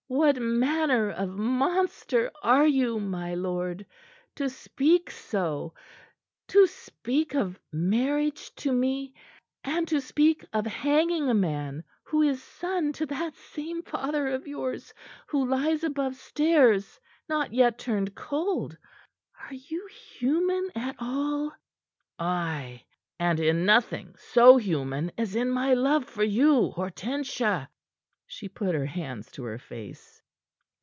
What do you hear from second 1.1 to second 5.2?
monster are you, my lord? To speak